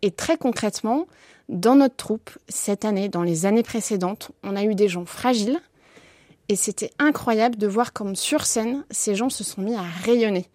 Et 0.00 0.12
très 0.12 0.38
concrètement, 0.38 1.08
dans 1.48 1.74
notre 1.74 1.96
troupe, 1.96 2.30
cette 2.48 2.84
année, 2.84 3.08
dans 3.08 3.24
les 3.24 3.46
années 3.46 3.64
précédentes, 3.64 4.30
on 4.44 4.54
a 4.54 4.62
eu 4.62 4.76
des 4.76 4.86
gens 4.86 5.06
fragiles, 5.06 5.60
et 6.48 6.54
c'était 6.54 6.92
incroyable 7.00 7.56
de 7.56 7.66
voir 7.66 7.92
comme 7.92 8.14
sur 8.14 8.46
scène, 8.46 8.84
ces 8.92 9.16
gens 9.16 9.28
se 9.28 9.42
sont 9.42 9.60
mis 9.60 9.74
à 9.74 9.82
rayonner. 9.82 10.46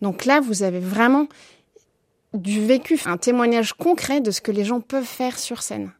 Donc 0.00 0.26
là, 0.26 0.40
vous 0.40 0.62
avez 0.62 0.80
vraiment 0.80 1.26
du 2.34 2.64
vécu, 2.64 3.00
un 3.04 3.16
témoignage 3.16 3.72
concret 3.72 4.20
de 4.20 4.30
ce 4.30 4.40
que 4.40 4.52
les 4.52 4.64
gens 4.64 4.80
peuvent 4.80 5.04
faire 5.04 5.36
sur 5.36 5.62
scène. 5.62 5.90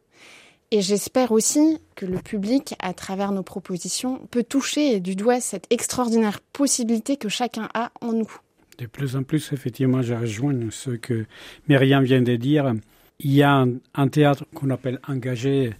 Et 0.71 0.81
j'espère 0.81 1.31
aussi 1.31 1.79
que 1.95 2.05
le 2.05 2.19
public, 2.19 2.75
à 2.79 2.93
travers 2.93 3.31
nos 3.31 3.41
propositions, 3.41 4.19
peut 4.29 4.43
toucher 4.43 4.99
du 4.99 5.15
doigt 5.15 5.41
cette 5.41 5.65
extraordinaire 5.71 6.41
possibilité 6.53 7.17
que 7.17 7.27
chacun 7.27 7.69
a 7.73 7.91
en 8.01 8.13
nous. 8.13 8.31
De 8.77 8.85
plus 8.85 9.15
en 9.15 9.23
plus, 9.23 9.51
effectivement, 9.51 10.03
je 10.03 10.13
rejoins 10.13 10.55
ce 10.69 10.91
que 10.91 11.25
Myriam 11.67 12.03
vient 12.03 12.21
de 12.21 12.35
dire. 12.35 12.73
Il 13.19 13.33
y 13.33 13.41
a 13.41 13.65
un, 13.95 14.07
théâtre 14.07 14.45
qu'on 14.53 14.69
appelle 14.69 14.99
engagé 15.07 15.73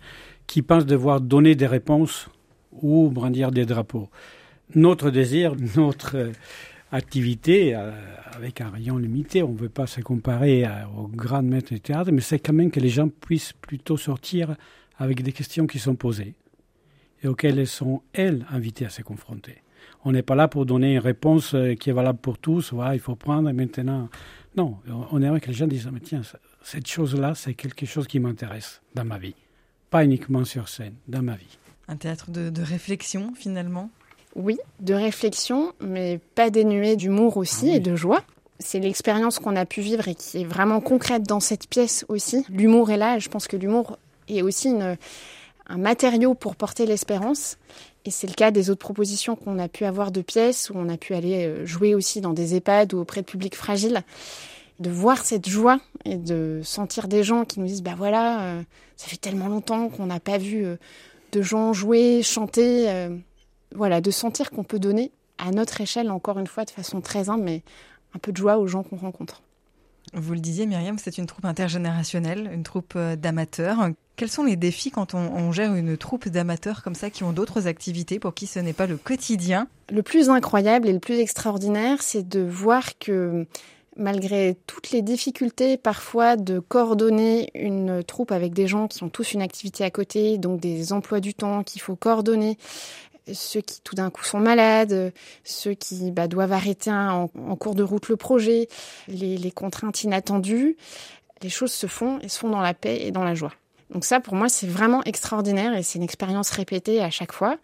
qui 0.48 0.64
pense 0.64 0.88
devoir 0.88 1.22
donner 1.22 1.54
des 1.54 1.68
réponses 1.68 2.28
ou 2.72 3.10
brandir 3.10 3.52
des 3.52 3.68
drapeaux. 3.68 4.10
Notre 4.74 5.12
désir, 5.12 5.56
notre 5.76 6.32
activité, 6.92 7.76
euh, 7.76 7.92
avec 8.34 8.62
un 8.62 8.70
rayon 8.70 8.98
limité, 8.98 9.44
on 9.44 9.54
ne 9.54 9.58
veut 9.58 9.70
pas 9.70 9.88
se 9.88 10.02
comparer 10.02 10.66
aux 10.98 11.08
grands 11.08 11.44
maîtres 11.44 11.74
de 11.74 11.78
théâtre, 11.78 12.12
mais 12.12 12.22
c'est 12.22 12.40
quand 12.40 12.54
même 12.54 12.72
que 12.72 12.80
les 12.80 12.90
gens 12.90 13.10
puissent 13.10 13.54
plutôt 13.54 13.98
sortir 13.98 14.56
avec 14.98 15.22
des 15.24 15.32
questions 15.32 15.68
qui 15.68 15.80
sont 15.80 15.96
posées 15.96 16.36
et 17.22 17.28
auxquelles 17.28 17.60
elles 17.60 17.68
sont, 17.68 18.02
elles, 18.14 18.46
invitées 18.50 18.86
à 18.86 18.90
se 18.90 19.02
confronter. 19.02 19.62
On 20.06 20.12
n'est 20.12 20.24
pas 20.24 20.36
là 20.36 20.48
pour 20.48 20.66
donner 20.66 20.94
une 20.94 21.00
réponse 21.00 21.54
euh, 21.54 21.74
qui 21.76 21.90
est 21.90 21.94
valable 21.94 22.20
pour 22.20 22.38
tous, 22.38 22.74
voilà, 22.74 22.96
il 22.96 23.02
faut 23.02 23.16
prendre 23.16 23.52
maintenant. 23.52 24.10
Non, 24.58 24.78
on 25.12 25.22
aimerait 25.22 25.42
que 25.42 25.48
les 25.48 25.54
gens 25.54 25.68
disent, 25.68 25.90
mais 25.92 26.00
tiens, 26.00 26.22
cette 26.64 26.88
chose-là, 26.88 27.36
c'est 27.36 27.54
quelque 27.54 27.86
chose 27.86 28.08
qui 28.08 28.20
m'intéresse 28.20 28.82
dans 28.96 29.06
ma 29.06 29.18
vie. 29.18 29.36
Pas 29.90 30.04
uniquement 30.04 30.44
sur 30.44 30.70
scène, 30.70 30.96
dans 31.08 31.22
ma 31.22 31.36
vie. 31.36 31.58
Un 31.88 31.98
théâtre 31.98 32.32
de 32.32 32.62
réflexion, 32.62 33.34
finalement? 33.36 33.92
Oui, 34.36 34.58
de 34.80 34.94
réflexion, 34.94 35.74
mais 35.82 36.20
pas 36.36 36.50
dénué 36.50 36.96
d'humour 36.96 37.38
aussi 37.38 37.72
ah 37.72 37.76
et 37.76 37.80
de 37.80 37.96
joie. 37.96 38.24
C'est 38.60 38.80
l'expérience 38.80 39.40
qu'on 39.40 39.56
a 39.56 39.66
pu 39.66 39.82
vivre 39.82 40.08
et 40.08 40.16
qui 40.16 40.42
est 40.42 40.46
vraiment 40.46 40.82
concrète 40.82 41.24
dans 41.24 41.40
cette 41.40 41.68
pièce 41.68 42.06
aussi. 42.10 42.46
L'humour 42.50 42.92
est 42.92 42.98
là 42.98 43.18
et 43.18 43.20
je 43.20 43.30
pense 43.30 43.48
que 43.48 43.58
l'humour 43.58 43.98
et 44.28 44.44
aussi 44.44 44.76
un 45.70 45.78
matériau 45.78 46.34
pour 46.34 46.56
porter 46.56 46.86
l'espérance. 46.86 47.58
Et 48.06 48.12
c'est 48.12 48.28
le 48.28 48.34
cas 48.34 48.52
des 48.52 48.70
autres 48.70 48.80
propositions 48.80 49.36
qu'on 49.36 49.60
a 49.60 49.68
pu 49.68 49.86
avoir 49.86 50.12
de 50.12 50.22
pièces, 50.22 50.70
où 50.70 50.74
on 50.76 50.90
a 50.90 50.98
pu 50.98 51.14
aller 51.14 51.46
euh, 51.46 51.66
jouer 51.66 51.96
aussi 51.96 52.22
dans 52.22 52.34
des 52.34 52.56
EHPAD 52.56 52.94
ou 52.94 53.00
auprès 53.00 53.22
de 53.22 53.26
publics 53.26 53.56
fragiles. 53.56 54.04
De 54.80 54.90
voir 54.90 55.26
cette 55.26 55.48
joie 55.48 55.80
et 56.06 56.16
de 56.16 56.62
sentir 56.64 57.10
des 57.10 57.24
gens 57.24 57.44
qui 57.44 57.60
nous 57.60 57.68
disent, 57.68 57.84
bah 57.84 57.96
voilà, 57.98 58.42
euh, 58.42 58.62
ça 58.96 59.08
fait 59.08 59.18
tellement 59.18 59.50
longtemps 59.50 59.90
qu'on 59.90 60.06
n'a 60.06 60.22
pas 60.22 60.38
vu 60.38 60.66
euh, 60.66 60.78
de 61.34 61.42
gens 61.42 61.74
jouer, 61.74 62.24
chanter. 62.24 62.88
Voilà, 63.76 64.02
de 64.02 64.12
sentir 64.12 64.52
qu'on 64.52 64.64
peut 64.64 64.80
donner 64.80 65.12
à 65.38 65.52
notre 65.52 65.82
échelle, 65.82 66.12
encore 66.12 66.40
une 66.40 66.48
fois, 66.48 66.66
de 66.66 66.72
façon 66.72 67.02
très 67.02 67.30
humble, 67.30 67.44
mais 67.44 67.64
un 68.14 68.20
peu 68.20 68.32
de 68.32 68.38
joie 68.38 68.58
aux 68.58 68.68
gens 68.68 68.84
qu'on 68.84 68.98
rencontre. 68.98 69.42
Vous 70.14 70.34
le 70.34 70.40
disiez, 70.40 70.66
Myriam, 70.66 70.98
c'est 70.98 71.18
une 71.18 71.28
troupe 71.28 71.46
intergénérationnelle, 71.46 72.50
une 72.52 72.64
troupe 72.64 72.98
d'amateurs. 72.98 73.90
Quels 74.16 74.30
sont 74.30 74.44
les 74.44 74.56
défis 74.56 74.92
quand 74.92 75.14
on, 75.14 75.52
gère 75.52 75.76
une 75.76 75.96
troupe 75.96 76.28
d'amateurs 76.28 76.84
comme 76.84 76.96
ça 76.96 77.10
qui 77.10 77.24
ont 77.24 77.32
d'autres 77.32 77.68
activités 77.68 78.20
pour 78.20 78.34
qui 78.34 78.48
ce 78.48 78.60
n'est 78.60 78.74
pas 78.74 78.88
le 78.88 78.98
quotidien? 78.98 79.68
Le 79.92 80.04
plus 80.04 80.30
incroyable 80.30 80.90
et 80.90 80.94
le 80.94 81.00
plus 81.00 81.20
extraordinaire, 81.20 82.02
c'est 82.02 82.28
de 82.28 82.42
voir 82.42 82.98
que 82.98 83.46
malgré 83.96 84.58
toutes 84.66 84.92
les 84.92 85.02
difficultés 85.02 85.78
parfois 85.78 86.38
de 86.38 86.60
coordonner 86.60 87.50
une 87.54 88.04
troupe 88.04 88.32
avec 88.32 88.54
des 88.54 88.68
gens 88.68 88.88
qui 88.88 89.04
ont 89.04 89.10
tous 89.10 89.34
une 89.34 89.42
activité 89.42 89.84
à 89.84 89.92
côté, 89.92 90.38
donc 90.38 90.60
des 90.60 90.92
emplois 90.94 91.20
du 91.20 91.34
temps 91.34 91.64
qu'il 91.64 91.82
faut 91.82 91.96
coordonner, 91.96 92.58
ceux 93.34 93.62
qui 93.62 93.82
tout 93.82 93.96
d'un 93.96 94.10
coup 94.10 94.24
sont 94.24 94.40
malades, 94.40 95.14
ceux 95.44 95.74
qui 95.74 96.12
bah, 96.12 96.28
doivent 96.28 96.54
arrêter 96.54 96.92
en, 96.92 97.28
cours 97.28 97.76
de 97.76 97.84
route 97.84 98.10
le 98.10 98.18
projet, 98.18 98.68
les, 99.08 99.52
contraintes 99.52 100.04
inattendues, 100.04 100.78
les 101.42 101.50
choses 101.50 101.72
se 101.72 101.88
font 101.88 102.20
et 102.20 102.30
se 102.30 102.40
font 102.40 102.50
dans 102.50 102.62
la 102.62 102.74
paix 102.74 103.00
et 103.02 103.12
dans 103.12 103.24
la 103.24 103.36
joie. 103.36 103.54
Donc 103.92 104.06
ça, 104.06 104.20
pour 104.20 104.36
moi, 104.36 104.50
c'est 104.50 104.68
vraiment 104.68 105.04
extraordinaire 105.04 105.76
et 105.76 105.84
c'est 105.84 105.98
une 105.98 106.04
expérience 106.04 106.52
répétée 106.52 107.02
à 107.02 107.10
chaque 107.10 107.32
fois. 107.32 107.58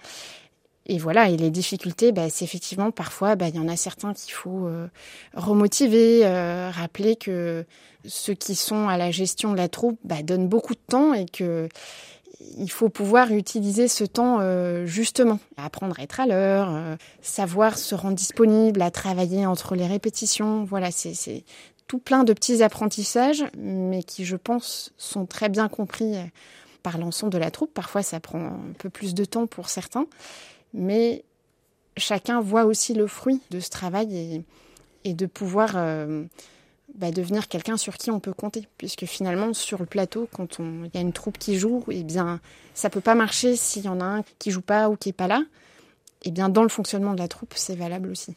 Et 0.87 0.99
voilà, 0.99 1.29
et 1.29 1.37
les 1.37 1.49
difficultés, 1.49 2.11
bah, 2.11 2.29
c'est 2.29 2.45
effectivement 2.45 2.91
parfois, 2.91 3.35
bah, 3.35 3.47
il 3.47 3.55
y 3.55 3.59
en 3.59 3.67
a 3.67 3.75
certains 3.75 4.13
qu'il 4.13 4.33
faut 4.33 4.67
euh, 4.67 4.87
remotiver, 5.33 6.21
euh, 6.23 6.69
rappeler 6.71 7.15
que 7.15 7.65
ceux 8.05 8.35
qui 8.35 8.53
sont 8.53 8.87
à 8.87 8.97
la 8.97 9.09
gestion 9.09 9.51
de 9.51 9.57
la 9.57 9.67
troupe 9.67 9.99
bah, 10.03 10.21
donnent 10.21 10.47
beaucoup 10.47 10.75
de 10.75 10.79
temps 10.87 11.13
et 11.13 11.25
que 11.25 11.69
il 12.57 12.69
faut 12.69 12.89
pouvoir 12.89 13.31
utiliser 13.31 13.87
ce 13.87 14.03
temps 14.03 14.39
euh, 14.39 14.85
justement, 14.85 15.39
apprendre 15.57 15.99
à 15.99 16.03
être 16.03 16.19
à 16.19 16.25
l'heure, 16.25 16.97
savoir 17.21 17.77
se 17.77 17.95
rendre 17.95 18.15
disponible, 18.15 18.81
à 18.81 18.91
travailler 18.91 19.45
entre 19.45 19.75
les 19.75 19.87
répétitions. 19.87 20.63
Voilà, 20.63 20.91
c'est 20.91 21.43
tout 21.87 21.99
plein 21.99 22.23
de 22.23 22.33
petits 22.33 22.63
apprentissages, 22.63 23.43
mais 23.57 24.03
qui, 24.03 24.25
je 24.25 24.35
pense, 24.35 24.93
sont 24.97 25.25
très 25.25 25.49
bien 25.49 25.67
compris 25.67 26.15
par 26.85 26.97
l'ensemble 26.99 27.33
de 27.33 27.39
la 27.39 27.49
troupe. 27.49 27.73
Parfois, 27.73 28.03
ça 28.03 28.19
prend 28.19 28.45
un 28.45 28.73
peu 28.77 28.89
plus 28.89 29.15
de 29.15 29.25
temps 29.25 29.47
pour 29.47 29.69
certains, 29.69 30.05
mais 30.73 31.23
chacun 31.97 32.41
voit 32.41 32.65
aussi 32.65 32.93
le 32.93 33.07
fruit 33.07 33.41
de 33.49 33.59
ce 33.59 33.69
travail 33.69 34.43
et, 35.03 35.13
de 35.13 35.25
pouvoir 35.25 35.73
euh, 35.75 36.25
bah, 36.93 37.11
devenir 37.11 37.47
quelqu'un 37.47 37.77
sur 37.77 37.97
qui 37.97 38.11
on 38.11 38.19
peut 38.19 38.33
compter. 38.33 38.67
Puisque 38.77 39.05
finalement, 39.05 39.53
sur 39.53 39.79
le 39.79 39.85
plateau, 39.85 40.29
quand 40.31 40.59
il 40.59 40.91
y 40.93 40.97
a 40.97 41.01
une 41.01 41.13
troupe 41.13 41.37
qui 41.37 41.57
joue, 41.57 41.83
eh 41.89 42.03
bien, 42.03 42.39
ça 42.73 42.89
peut 42.89 43.01
pas 43.01 43.15
marcher 43.15 43.55
s'il 43.55 43.85
y 43.85 43.89
en 43.89 43.99
a 43.99 44.05
un 44.05 44.23
qui 44.39 44.51
joue 44.51 44.61
pas 44.61 44.89
ou 44.89 44.95
qui 44.95 45.09
est 45.09 45.13
pas 45.13 45.27
là. 45.27 45.43
Eh 46.23 46.31
bien, 46.31 46.49
dans 46.49 46.63
le 46.63 46.69
fonctionnement 46.69 47.13
de 47.13 47.19
la 47.19 47.27
troupe, 47.27 47.53
c'est 47.55 47.75
valable 47.75 48.09
aussi 48.09 48.35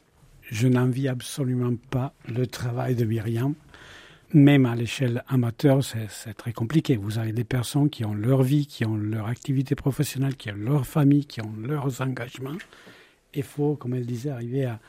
je 0.50 0.69
n'envie 0.69 1.09
absolument 1.09 1.75
pas 1.90 2.12
le 2.26 2.47
travail 2.47 2.95
de 2.95 3.05
Myriam. 3.05 3.55
Même 4.35 4.67
à 4.67 4.76
l'échelle 4.76 5.25
amateur, 5.28 5.83
c'est 5.83 6.35
très 6.35 6.52
compliqué. 6.52 6.97
Vous 6.97 7.19
avez 7.19 7.33
des 7.33 7.45
personnes 7.45 7.88
qui 7.88 8.05
ont 8.05 8.14
leur 8.14 8.43
vie, 8.43 8.67
qui 8.67 8.85
ont 8.85 8.97
leur 8.97 9.26
activité 9.26 9.75
professionnelle, 9.75 10.37
qui 10.37 10.50
ont 10.50 10.57
leur 10.57 10.87
famille, 10.87 11.25
qui 11.25 11.40
ont 11.40 11.52
leurs 11.62 12.02
engagements. 12.02 12.59
Il 13.33 13.43
faut, 13.43 13.76
comme 13.76 13.95
elle 13.95 14.05
disait, 14.05 14.31
arriver 14.31 14.67
à, 14.67 14.81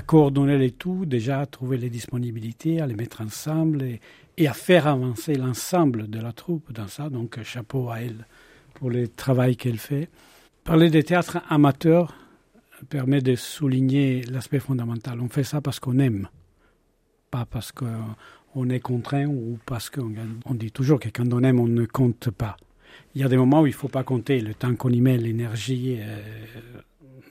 coordonner 0.00 0.58
les 0.58 0.70
tout, 0.70 1.04
déjà 1.06 1.40
à 1.40 1.46
trouver 1.46 1.76
les 1.76 1.90
disponibilités, 1.90 2.80
à 2.80 2.86
les 2.86 2.94
mettre 2.94 3.20
ensemble 3.20 3.82
et, 3.82 4.46
à 4.46 4.54
faire 4.54 4.86
avancer 4.86 5.34
l'ensemble 5.34 6.08
de 6.08 6.18
la 6.18 6.32
troupe 6.32 6.72
dans 6.72 6.88
ça. 6.88 7.10
Donc, 7.10 7.40
chapeau 7.42 7.90
à 7.90 8.00
elle 8.00 8.26
pour 8.74 8.90
le 8.90 9.06
travail 9.06 9.56
qu'elle 9.56 9.78
fait. 9.78 10.08
Parler 10.64 10.90
des 10.90 11.02
théâtres 11.02 11.38
amateurs, 11.48 12.14
permet 12.88 13.20
de 13.20 13.34
souligner 13.34 14.22
l'aspect 14.22 14.58
fondamental. 14.58 15.20
On 15.20 15.28
fait 15.28 15.44
ça 15.44 15.60
parce 15.60 15.80
qu'on 15.80 15.98
aime, 15.98 16.28
pas 17.30 17.46
parce 17.46 17.72
qu'on 17.72 18.68
est 18.70 18.80
contraint 18.80 19.26
ou 19.26 19.58
parce 19.66 19.90
qu'on 19.90 20.12
on 20.44 20.54
dit 20.54 20.70
toujours 20.70 21.00
que 21.00 21.08
quand 21.08 21.32
on 21.32 21.42
aime, 21.42 21.60
on 21.60 21.68
ne 21.68 21.84
compte 21.86 22.30
pas. 22.30 22.56
Il 23.14 23.20
y 23.20 23.24
a 23.24 23.28
des 23.28 23.36
moments 23.36 23.62
où 23.62 23.66
il 23.66 23.70
ne 23.70 23.76
faut 23.76 23.88
pas 23.88 24.04
compter 24.04 24.40
le 24.40 24.54
temps 24.54 24.74
qu'on 24.74 24.90
y 24.90 25.00
met, 25.00 25.16
l'énergie, 25.16 25.98
euh, 26.00 26.20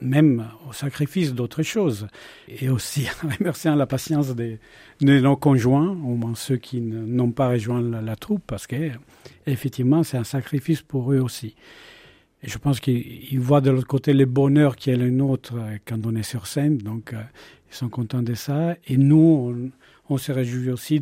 même 0.02 0.48
au 0.68 0.72
sacrifice 0.72 1.32
d'autres 1.32 1.62
choses. 1.62 2.06
Et 2.48 2.68
aussi 2.68 3.06
en 3.24 3.28
remerciant 3.28 3.74
la 3.74 3.86
patience 3.86 4.34
de, 4.34 4.58
nos 5.00 5.36
conjoints, 5.36 5.90
au 5.90 6.14
moins 6.14 6.34
ceux 6.34 6.56
qui 6.56 6.80
n'ont 6.80 7.30
pas 7.30 7.48
rejoint 7.48 7.80
la, 7.80 8.16
troupe, 8.16 8.42
parce 8.46 8.66
que 8.66 8.90
effectivement, 9.46 10.02
c'est 10.02 10.18
un 10.18 10.24
sacrifice 10.24 10.82
pour 10.82 11.12
eux 11.12 11.20
aussi. 11.20 11.54
Et 12.42 12.48
je 12.48 12.58
pense 12.58 12.80
qu'ils 12.80 13.40
voient 13.40 13.60
de 13.60 13.70
l'autre 13.70 13.86
côté 13.86 14.12
le 14.12 14.26
bonheur 14.26 14.74
qui 14.74 14.90
est 14.90 14.96
le 14.96 15.10
nôtre 15.10 15.54
euh, 15.56 15.78
quand 15.84 16.04
on 16.04 16.16
est 16.16 16.24
sur 16.24 16.48
scène. 16.48 16.78
Donc, 16.78 17.12
euh, 17.12 17.22
ils 17.70 17.74
sont 17.74 17.88
contents 17.88 18.22
de 18.22 18.34
ça. 18.34 18.76
Et 18.88 18.96
nous, 18.96 19.70
on, 20.08 20.18
se 20.18 20.32
réjouit 20.32 20.70
aussi 20.70 21.00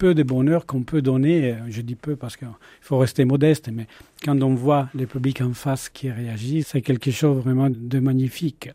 peu 0.00 0.14
de 0.14 0.22
bonheur 0.22 0.64
qu'on 0.64 0.82
peut 0.82 1.02
donner. 1.02 1.56
Je 1.68 1.82
dis 1.82 1.94
peu 1.94 2.16
parce 2.16 2.34
qu'il 2.34 2.48
faut 2.80 2.96
rester 2.96 3.26
modeste, 3.26 3.68
mais 3.70 3.86
quand 4.24 4.42
on 4.42 4.54
voit 4.54 4.88
le 4.94 5.06
public 5.06 5.42
en 5.42 5.52
face 5.52 5.90
qui 5.90 6.10
réagit, 6.10 6.62
c'est 6.62 6.80
quelque 6.80 7.10
chose 7.10 7.36
vraiment 7.36 7.68
de 7.68 7.98
magnifique. 8.00 8.70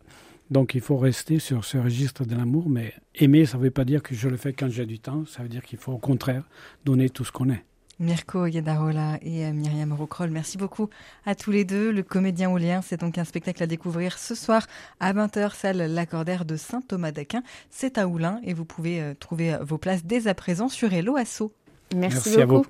Donc 0.51 0.75
il 0.75 0.82
faut 0.82 0.98
rester 0.98 1.39
sur 1.39 1.65
ce 1.65 1.79
registre 1.79 2.25
de 2.25 2.36
l'amour, 2.36 2.70
mais 2.70 2.94
aimer, 3.15 3.48
ça 3.48 3.58
ne 3.58 3.63
veut 3.63 3.72
pas 3.72 3.86
dire 3.86 4.03
que 4.03 4.13
je 4.13 4.29
le 4.29 4.38
fais 4.38 4.53
quand 4.53 4.70
j'ai 4.70 4.86
du 4.86 5.00
temps, 5.00 5.25
ça 5.25 5.41
veut 5.41 5.50
dire 5.50 5.63
qu'il 5.63 5.79
faut 5.79 5.94
au 5.94 5.98
contraire 5.98 6.44
donner 6.86 7.10
tout 7.10 7.25
ce 7.25 7.32
qu'on 7.32 7.50
est. 7.50 7.63
Mirko 8.00 8.46
Yedarola 8.46 9.18
et 9.22 9.46
euh, 9.46 9.54
Myriam 9.54 9.94
Rocrol, 9.94 10.30
merci 10.30 10.58
beaucoup 10.58 10.90
à 11.25 11.34
tous 11.34 11.52
les 11.52 11.64
deux. 11.64 11.92
Le 11.92 12.04
Comédien 12.04 12.50
au 12.50 12.58
lien, 12.58 12.82
c'est 12.82 13.00
donc 13.00 13.18
un 13.18 13.24
spectacle 13.24 13.64
à 13.64 13.68
découvrir 13.68 14.18
ce 14.18 14.36
soir 14.36 14.68
à 15.00 15.14
20h, 15.14 15.56
salle 15.56 15.78
Lacordaire 15.78 16.46
de 16.46 16.58
Saint-Thomas 16.58 17.12
d'Aquin. 17.12 17.42
C'est 17.70 17.98
à 17.98 18.08
Oulin 18.08 18.42
et 18.44 18.54
vous 18.54 18.66
pouvez 18.66 19.02
euh, 19.02 19.14
trouver 19.14 19.54
euh, 19.54 19.60
vos 19.62 19.78
places 19.78 20.04
dès 20.04 20.28
à 20.28 20.34
présent 20.34 20.68
sur 20.68 20.94
Hello 20.94 21.16
Asso. 21.16 21.52
Merci, 21.96 22.44
beaucoup. 22.46 22.66